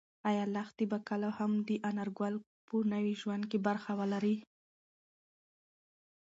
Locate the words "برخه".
3.67-3.91